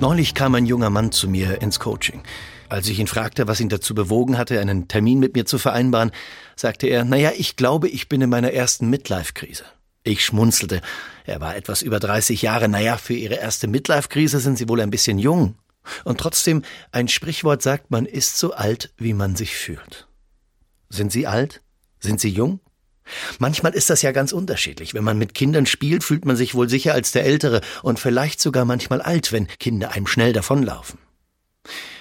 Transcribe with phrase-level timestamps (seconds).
[0.00, 2.22] Neulich kam ein junger Mann zu mir ins Coaching.
[2.70, 6.10] Als ich ihn fragte, was ihn dazu bewogen hatte, einen Termin mit mir zu vereinbaren,
[6.56, 9.64] sagte er, naja, ich glaube, ich bin in meiner ersten Midlife-Krise.
[10.02, 10.80] Ich schmunzelte.
[11.26, 12.66] Er war etwas über 30 Jahre.
[12.66, 15.56] Naja, für Ihre erste Midlife-Krise sind Sie wohl ein bisschen jung.
[16.04, 16.62] Und trotzdem,
[16.92, 20.08] ein Sprichwort sagt, man ist so alt, wie man sich fühlt.
[20.88, 21.60] Sind Sie alt?
[21.98, 22.60] Sind Sie jung?
[23.38, 24.94] Manchmal ist das ja ganz unterschiedlich.
[24.94, 28.40] Wenn man mit Kindern spielt, fühlt man sich wohl sicher als der Ältere und vielleicht
[28.40, 30.98] sogar manchmal alt, wenn Kinder einem schnell davonlaufen.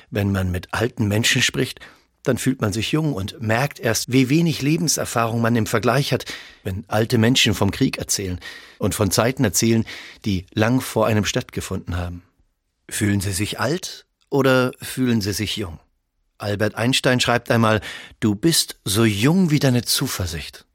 [0.10, 1.80] Wenn man mit alten Menschen spricht,
[2.24, 6.26] dann fühlt man sich jung und merkt erst, wie wenig Lebenserfahrung man im Vergleich hat,
[6.64, 8.40] wenn alte Menschen vom Krieg erzählen
[8.78, 9.86] und von Zeiten erzählen,
[10.26, 12.24] die lang vor einem stattgefunden haben.
[12.90, 15.80] Fühlen Sie sich alt oder fühlen Sie sich jung?
[16.38, 17.82] Albert Einstein schreibt einmal,
[18.20, 20.66] du bist so jung wie deine Zuversicht.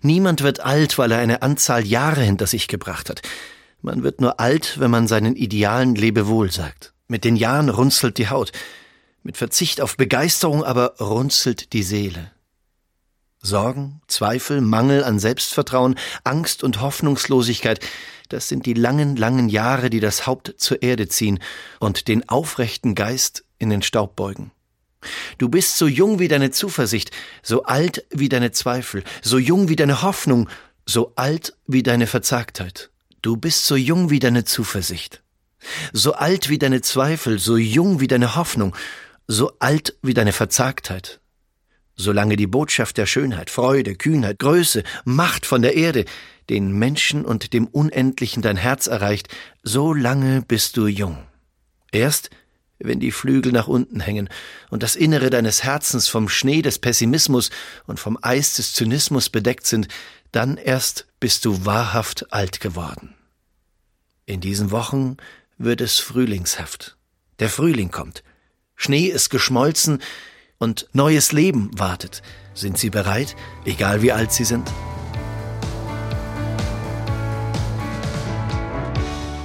[0.00, 3.22] Niemand wird alt, weil er eine Anzahl Jahre hinter sich gebracht hat.
[3.82, 6.94] Man wird nur alt, wenn man seinen Idealen Lebewohl sagt.
[7.08, 8.52] Mit den Jahren runzelt die Haut.
[9.22, 12.30] Mit Verzicht auf Begeisterung aber runzelt die Seele.
[13.40, 17.80] Sorgen, Zweifel, Mangel an Selbstvertrauen, Angst und Hoffnungslosigkeit,
[18.28, 21.40] das sind die langen, langen Jahre, die das Haupt zur Erde ziehen
[21.80, 24.52] und den aufrechten Geist in den Staub beugen.
[25.38, 27.10] Du bist so jung wie deine Zuversicht,
[27.42, 30.48] so alt wie deine Zweifel, so jung wie deine Hoffnung,
[30.86, 32.90] so alt wie deine Verzagtheit.
[33.22, 35.22] Du bist so jung wie deine Zuversicht,
[35.92, 38.74] so alt wie deine Zweifel, so jung wie deine Hoffnung,
[39.28, 41.20] so alt wie deine Verzagtheit.
[41.94, 46.04] Solange die Botschaft der Schönheit, Freude, Kühnheit, Größe, Macht von der Erde
[46.48, 49.28] den Menschen und dem Unendlichen dein Herz erreicht,
[49.62, 51.18] so lange bist du jung.
[51.92, 52.30] Erst
[52.84, 54.28] wenn die Flügel nach unten hängen
[54.70, 57.50] und das Innere deines Herzens vom Schnee des Pessimismus
[57.86, 59.88] und vom Eis des Zynismus bedeckt sind,
[60.32, 63.14] dann erst bist du wahrhaft alt geworden.
[64.26, 65.16] In diesen Wochen
[65.58, 66.96] wird es frühlingshaft.
[67.38, 68.22] Der Frühling kommt.
[68.76, 70.02] Schnee ist geschmolzen
[70.58, 72.22] und neues Leben wartet.
[72.54, 74.70] Sind Sie bereit, egal wie alt Sie sind?